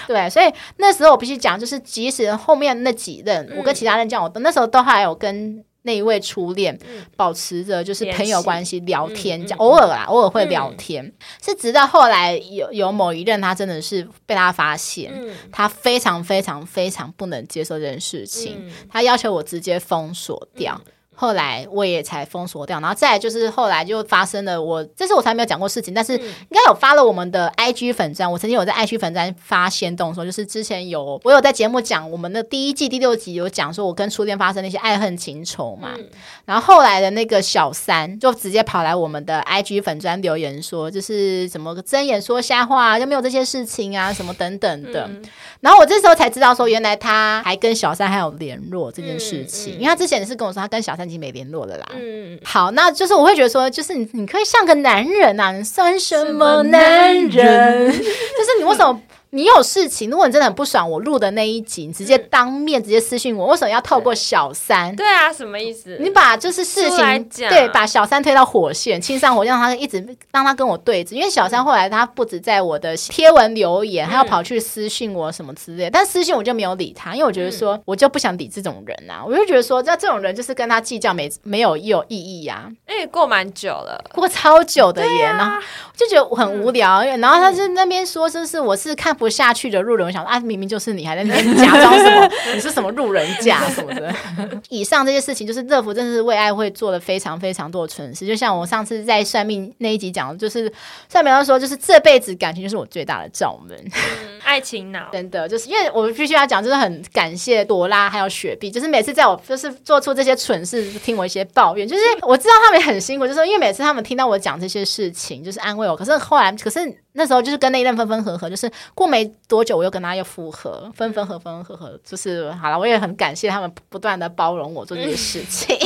[0.08, 5.64] 对，所以那时候我必须讲，就是即使后面那几任，嗯、我跟其他人讲，我那时候都还有跟。
[5.82, 6.78] 那一位初恋，
[7.16, 11.12] 保持着就是朋友关系，聊天，讲偶尔啦，偶尔会聊天。
[11.42, 15.12] 是直到后来有有某一任，他真的是被他发现，
[15.50, 20.80] 他非常非常非常不能接受这件事情，他要求我直接封锁掉。
[21.22, 36.08] 后来我也才封锁掉，然后再来就是后来就发生了我，我这是我才没有讲过事情，但是应该有发了我们的 IG 粉砖，我曾经有在 IG 粉砖发先动说，就是之前有我有在节目讲我们的第一季第六集有讲说我跟初恋发生那些爱恨情仇嘛，嗯、
[36.44, 45.22] 然后后来的那个小三就直接跑来我们的 IG 粉专留言说，就是什么睁眼说瞎话，就没有这些事情啊，什么等等的，嗯、
[45.60, 51.11] 然后我这时候才知道说，原来他还跟小三还有联络这件事情，因为他之前是跟我说他跟小三。
[51.18, 51.86] 没联络了啦。
[51.94, 57.28] 嗯，好，那就是我会觉得说，就是你，你可以像个男人呐、啊，你算什么男人？
[57.28, 59.00] 男人 就是你为什么？
[59.34, 64.94] 你有事情，如果你真的很不爽，我录的那一集，你直接当面直接私信我，为什么要透过小三？
[64.94, 65.96] 对啊，什么意思？
[65.98, 71.14] 你把就是事情对，把小三推到火线，亲上火，让他一直让他跟我对峙。
[71.14, 82.70] 因为小三后来他不止在我的贴文留言，他要跑去私信我什么之类，但私信我就没有理他，因为我觉得说我就不想理这种人啊，我就觉得说这这种人就是跟他计较没没有有意义呀。
[82.84, 85.58] 哎，过蛮久了，过超久的耶，然后
[85.96, 89.16] 就觉得很无聊，然后他就那边说就是我是看。
[89.22, 92.28] 不下去的路人，我想啊，明明就是你，还在那边假装什么？
[92.52, 94.12] 你是什么路人甲什么的？
[94.68, 98.26] 以上这些事情，就是乐福真的是为爱会做了非常非常多的蠢事。
[98.26, 100.72] 就像我上次在算命那一集讲的，就是
[101.08, 103.78] 算命说，就是这辈子感情就是我最大的罩门。
[103.84, 115.96] 嗯、爱情脑，真的就是因为我们必须要讲，就是很感谢朵拉还有雪碧，就是每次在我就是做出这些蠢事，听我一些抱怨，就是我知道他们很辛苦，就是因为每次他们听到我讲这些事情，就是安慰我。
[115.96, 116.80] 可是后来，可是。
[117.14, 122.78] 那时候就是跟那一任分分合合，就是过没多久，我又跟他又复合，分分合分合合，就是好了。
[122.78, 125.76] 我也很感谢他们不断的包容我做这些事情。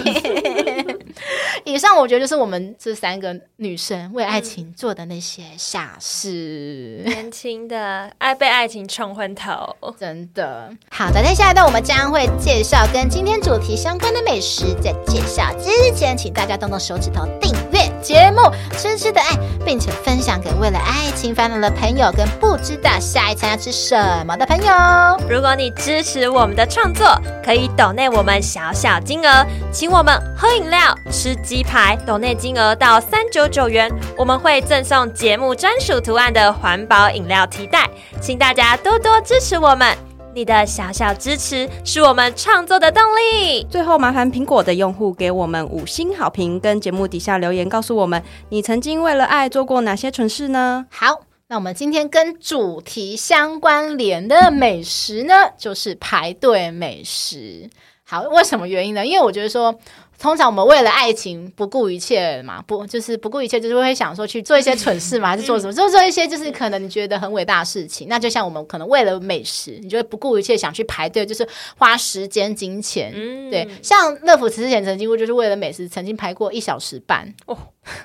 [1.65, 10.71] 以上我觉得就是我们这三个女生为爱情做的那些傻事，年轻的爱被爱情冲昏头，真的。
[10.91, 18.41] 好的，那下一段我们将会介绍跟今天主题相关的美食，在介绍之前，请大家动动手指头订阅节目
[18.79, 25.19] 《吃吃的爱》，并且分享给为了爱情烦恼的朋友，跟不知道下一餐要吃什么的朋友。
[25.29, 30.79] 如果你支持我们的创作，可以抖内我们小小金额，请我们喝饮料、
[31.11, 37.91] 吃鸡排，抖内金额到三九九元，我们会赠送节目专属图案的环保饮料提袋，
[38.21, 39.97] 请大家多多支持我们。
[40.37, 43.67] 你的小小支持是我们创作的动力。
[43.71, 50.85] 最后，麻烦苹果的用户给我们五星好评，跟节目底下留言，告诉我们你曾经为了爱做过哪些蠢事呢？
[50.91, 57.71] 好，那我们今天跟主题相关联的美食呢，就是排队美食。
[58.05, 59.07] 好，为什么原因呢？
[59.07, 59.75] 因为我觉得说。
[60.19, 65.73] 通常我们为了爱情不顾一切嘛，不就是不顾一切，就是会想说去做一些蠢事嘛， 还是做什么？
[65.73, 68.09] 就做一些就是可能你觉得很伟大的事情。
[68.09, 73.13] 那就像我们可能为了美食，你就会不顾一切想去排队，就是花时间金钱。
[73.15, 73.69] 嗯，对。
[73.83, 77.33] 像乐福之前曾经过，就是为了美食，曾经排过一小时半。
[77.47, 77.57] 哦，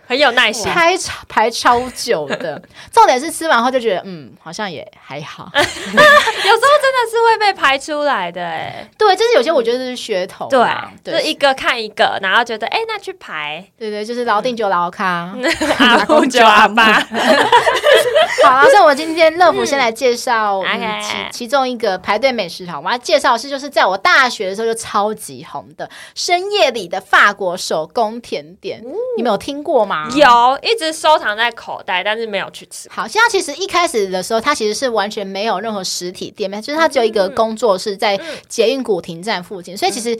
[0.05, 2.61] 很有耐心，排超排超久的。
[2.91, 5.49] 重点是吃完后就觉得，嗯，好像也还好。
[5.55, 12.00] 有时候真的是会被排出来的，哎，对，就是有些我觉得是噱头，对，就一个看一个。
[12.01, 15.35] 个，然后觉得哎，那去排，对对，就是老定就老咖，
[15.77, 16.93] 阿公就阿爸。
[18.43, 20.63] 好了，所以我今天乐福先来介绍
[21.01, 28.81] 其其中一个排队美食好，我要介绍的是就是在我大学的时候就超级红的深夜里的法国手工甜点，
[29.15, 30.07] 你们有听过吗？
[30.15, 32.89] 有，一直收藏在口袋，但是没有去吃。
[32.89, 40.17] 好，现在其实一开始的时候，它其实是完全没有任何实体店面，就是它只有一个工作室在捷运古亭站附近，所以其实。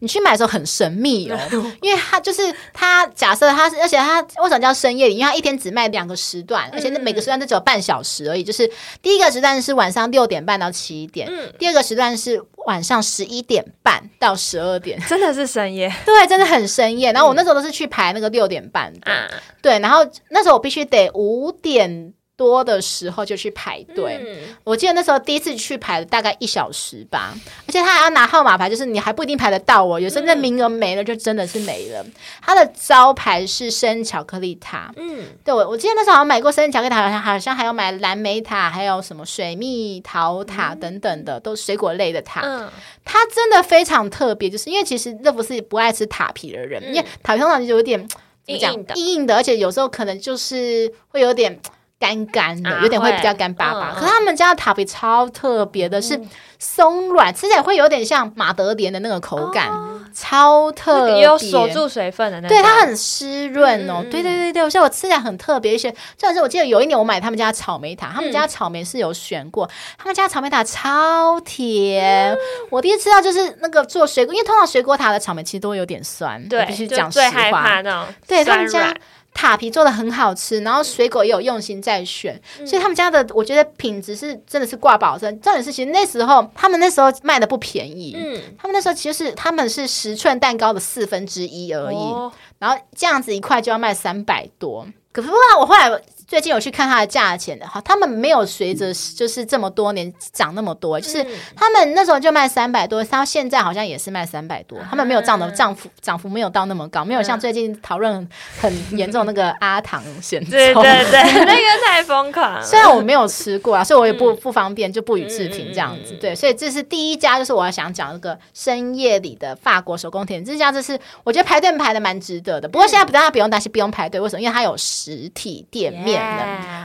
[0.00, 1.38] 你去买的时候很神秘哦，
[1.80, 5.16] 因为它就是它，假设它是，而且它为什么叫深夜里？
[5.16, 8.42] 因为它一天只卖两个时段，而且那每个时段都只有半小时而已。
[8.42, 17.12] 就是第一个时段是晚上六点半到七点，嗯，第二个时段是晚上十一点半到十二点，真的是深夜， 对，真的很深夜。
[17.12, 19.30] 然后我那时候都是去排那个六点半的，嗯，
[19.62, 22.14] 对，然后那时候我必须得五点。
[22.40, 27.34] 多的时候就去排队，嗯，我记得那时候第一次去排了大概一小时吧，
[27.66, 32.02] 而且他还要拿号码牌，就是你还不一定排得到哦，有时候那名额没了就真的是没了。
[32.40, 42.40] 他的招牌是生巧克力塔，嗯，对，我我记得那时候好像买过生巧克力塔，好像好像还有买蓝莓塔，还有什么水蜜桃塔等等的，都是水果类的塔。
[42.42, 42.66] 嗯，
[43.04, 48.08] 它真的非常特别，就是因为其实乐芙是不爱吃塔皮的人，因为塔皮通常就有点
[48.46, 51.60] 硬硬的，而且有时候可能就是会有点。
[52.00, 53.92] 干干的，有点会比较干巴巴。
[53.94, 56.18] 可是他们家的塔皮超特别的，是
[56.58, 62.56] 松软，吃起来会有点像马德莲的那个口感，哦、超特别，有锁住水分的那种。
[62.56, 63.96] 对，它很湿润哦。
[63.98, 65.94] 嗯、对对对对，所以我吃起来很特别一些。
[66.16, 72.32] 这是我记得有一年我买他们家草莓塔，他们家草莓是有选过，嗯、他们家草莓塔超甜。
[72.32, 72.38] 嗯、
[72.70, 77.82] 我第一次吃到就是那个做水果，因为通常水果塔的草莓其实都有点酸，对，必须讲实话。
[78.26, 78.94] 对他们家。
[79.32, 85.40] 塔皮做的很好吃，然后水果也有用心在选，嗯、所以他们家的我觉得品质是真的是挂保证。
[85.40, 94.86] 重点是其实那时候他们那时候卖的不便宜，嗯，他们那时候其实是他们是十寸蛋糕的四分之一而已，哦、然后这样子一块就要卖三百多。
[95.12, 95.90] 可是不过我后来。
[96.30, 108.28] 最近有去看它的价钱的哈，他们没有随着就是这么多年涨那么多，就是他们那时候就卖三百多，到现在好像也是卖三百多，他们没有涨的涨幅涨幅没有到那么高，没有像最近讨论
[108.60, 112.62] 很严重那个阿唐咸粥，对对对， 那个太疯狂了。
[112.62, 116.14] 虽然我没有吃过啊，所以我也不不方便就不予置评这样子。
[116.20, 122.68] 对，所以这是第一家，就是我要想讲那个深夜里的法国手工甜，这家就是我觉得排队排的蛮值得的。
[122.68, 124.40] 不过现在不大家不用担心不用排队，为什么？
[124.40, 126.19] 因为它有实体店面。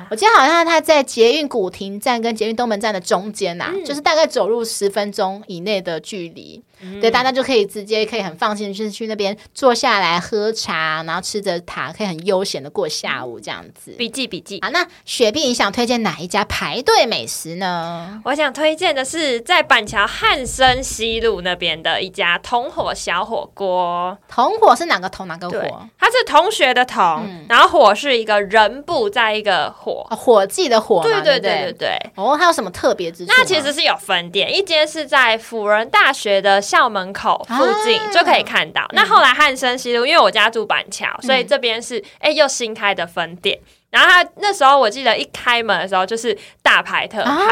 [0.09, 6.61] 我记得好像他在捷运古亭站跟捷运东门站的中间呐、啊，嗯、就是大概走路十分钟以内的距离。
[6.81, 13.91] 嗯、对，大家就可以直接可以很放心，就是去那边坐下来喝茶，然后吃着塔，可以很悠闲的过下午这样子。
[13.91, 14.59] 笔记笔记。
[14.59, 18.21] 啊，那雪碧，你想推荐哪一家排队美食呢？
[18.25, 24.17] 我想推荐的是在板桥汉生西路那边的一家同伙小火锅。
[24.27, 25.87] 同伙是哪个同哪个火？
[25.97, 31.01] 它是同学的同，嗯、然后火是一个人部在一个火，哦、伙计的伙。
[31.01, 32.11] 对对对对对。
[32.15, 33.31] 哦，它有什么特别之处？
[33.35, 36.61] 那其实是有分店，一间是在辅仁大学的。
[36.75, 38.81] 校门口附近就可以看到。
[38.81, 43.57] 啊、那后来汉生西路，因为我家住板桥，嗯、所以这边是哎、欸、又新开的分店。
[43.89, 47.47] 然后他那时候我记得一开门的时候就是大排特排，啊、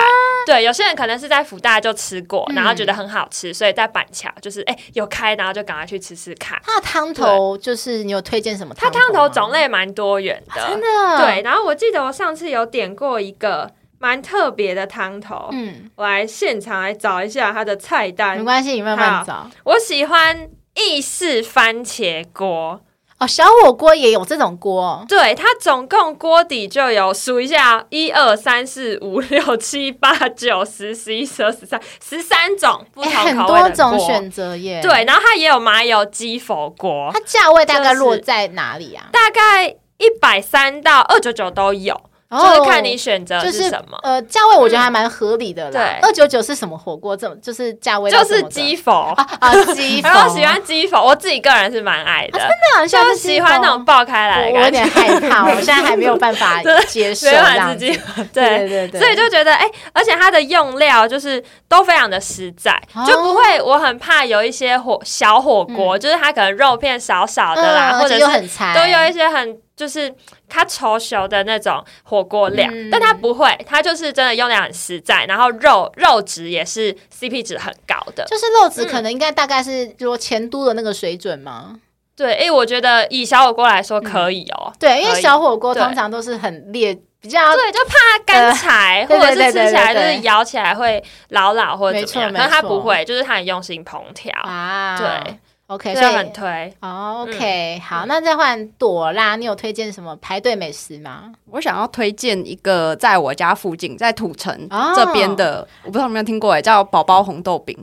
[0.45, 6.59] 对，有些人可能是在福大就吃过，然后觉得很好吃，嗯、所以在板桥就是哎、欸、有开，然后就赶快去吃吃看。
[6.65, 8.91] 它的汤头就是你有推荐什么汤？
[8.91, 11.25] 它汤头种类蛮多元的，啊、真的。
[11.25, 13.71] 对，然后我记得我上次有点过一个。
[14.03, 18.37] 蛮特别的汤头，嗯，我来现场来找一下它的菜单。
[18.37, 19.49] 没关系，你慢慢找。
[19.63, 22.81] 我喜欢意式番茄锅
[23.19, 25.05] 哦，小火锅也有这种锅。
[25.07, 34.81] 对，它总共锅底就有数一下，一二三四五六七八九十十一十二十三十三种不同口味的锅，很多种选择耶。
[34.81, 39.07] 对，然后它也有麻油鸡佛锅，它价位大概落在哪里啊？
[39.13, 41.97] 大概一百三到二九九都有。
[42.39, 45.71] 就是看你选择是什么，呃，价位我觉得还蛮合理的啦。
[45.71, 47.15] 对，二九九是什么火锅？
[47.15, 50.09] 这种就是价位就是鸡佛啊啊，鸡 佛。
[50.09, 52.39] 我喜欢鸡佛，我自己个人是蛮爱的。
[52.39, 54.59] 真的，就是喜欢那种爆开来的感觉。
[54.59, 57.85] 我有点害怕，我现在还没有办法 接受这样子。
[58.33, 68.21] 对对对，所以就觉得哎，而且它的用料就是都非常的实在，就不会我很怕有一些火小火锅，就是它可能肉片少少的啦，或者是
[68.73, 69.57] 都有一些很。
[69.75, 70.13] 就是
[70.47, 81.71] 它稠熟的那种火锅料，嗯、但它不会，它就是真的用量很实在，然后肉肉质也是 CP 值很高的，就是肉质可能应该大概是说前都的那个水准吗？
[81.73, 81.81] 嗯、
[82.15, 84.75] 对，哎，我觉得以小火锅来说可以哦、喔嗯。
[84.79, 86.97] 对，因为小火锅通常都是很烈。
[87.23, 94.97] 比较对，就怕它干柴，或者是吃起来就是咬起来会老老或者怎么样，但它不会，就是它很用心烹调啊。
[94.97, 95.39] 对，
[95.73, 96.73] OK，所以很推。
[96.81, 101.31] 哦、OK，、嗯、好，那再换朵拉，你有推荐什么排队美食吗？
[101.49, 107.75] 我想要推荐一个在我家附近，在土城这边的，哦、我不知道有没有听过哎，叫宝宝红豆饼。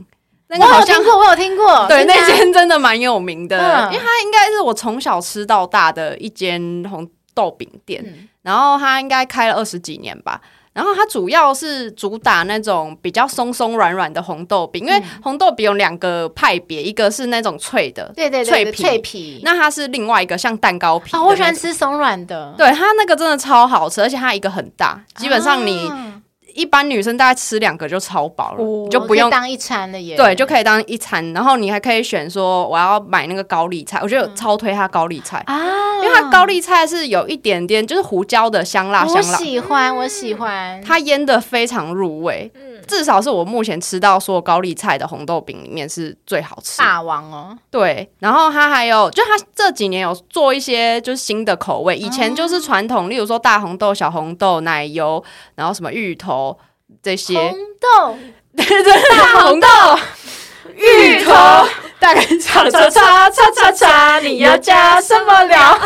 [0.47, 1.87] 那个、我有听过，我有听过。
[1.87, 10.41] 对，那间真的蛮有名的，嗯、因为它应该是我从小吃到大的一间红豆饼店，嗯、然后它应该开了二十几年吧。
[10.73, 19.41] 然后它主要是主打那种比较松松软软的红豆饼，因为红豆饼有两个派别，一个是那种脆的，对对对，脆皮，脆皮。
[19.43, 21.15] 那它是另外一个像蛋糕皮。
[21.15, 22.53] 哦，我喜欢吃松软的。
[22.57, 25.87] 对，它那个真的超好吃，而且它一个很大，基本上你。
[25.87, 26.07] 啊
[26.55, 30.15] 一般女生大概吃两个就超饱了，哦、就不用当一餐了耶。
[30.15, 31.33] 对，就可以当一餐。
[31.33, 39.21] 然后你还可以选说我要买那个高丽菜，我觉得超推它高丽菜啊，因为它高丽菜是有一点点就是胡椒的香辣香辣。
[39.21, 40.81] 我喜欢，我喜欢。
[40.81, 42.51] 它腌的非常入味。
[42.55, 47.57] 嗯至少是我目前吃到所有高丽菜的红豆饼里面是最好吃，大王哦。
[47.69, 55.23] 对，然后它还有，就它这几年有做一些就是新的口味，以前就是传统，例如说大红豆、小红豆、奶油，
[55.55, 56.57] 然后什么芋头
[57.01, 57.37] 这些。
[57.37, 58.17] 红豆，
[58.55, 59.67] 对对对，大红豆、
[60.81, 61.31] 芋头，
[61.99, 65.59] 大概叉叉叉叉叉叉，你要加什么料？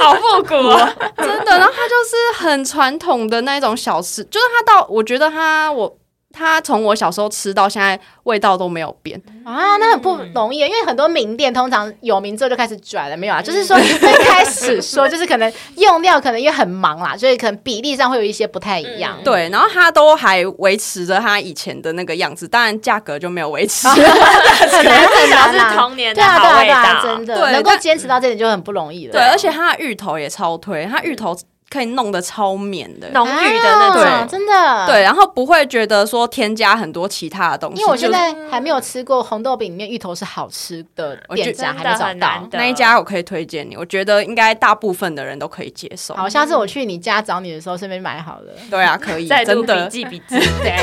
[0.00, 1.58] 好复古啊，真的。
[1.58, 5.96] 然后它就是很传统的那一种小吃，就是它到，我觉得它我。
[6.32, 13.42] 它从我小时候吃到现在，味道都没有变啊，那很不容易，因为很多名店通常有名之后就开始转了，没有啊？
[13.42, 19.16] 就是说一开始说，就是可能用料可能也很忙啦， 所以可能比例上会有一些不太一样。
[19.18, 25.74] 嗯、对，然后它都还维持着它以前的那个样子，当然价格就没有维持， 很难很难啦。
[25.76, 29.12] 童年的好味道，对啊对啊对啊，真的对能够坚持到这点就很不容易了。
[29.12, 31.36] 对，而且它的芋头也超推，它芋头。
[31.72, 37.80] 可以弄得超绵的，浓郁的那种，对真的对，然后不会觉得说添加很多其他的东西。
[37.80, 43.74] 因为我现在还没有吃过红豆饼里面芋头是好吃的店家，还没找到那一家，我可以推荐你。
[43.74, 46.14] 我觉得应该大部分的人都可以接受。
[46.14, 48.52] 好，下次我去你家找你的时候，顺便买好了。
[48.70, 50.38] 对啊，可以，真的笔记笔记。
[50.62, 50.76] 对，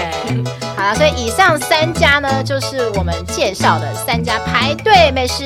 [0.76, 5.44] 好了，所以以上三家呢，就是我们介绍的三家排队美食。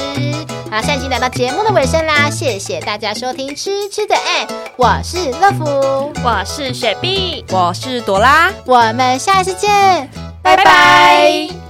[0.72, 4.46] 好，现在已经来到节目的尾声啦，谢谢大家收听《吃吃的爱》，
[4.78, 5.33] 我是。
[5.40, 10.10] 乐福，我是雪碧，我是朵拉，我们下次见，
[10.42, 11.63] 拜拜。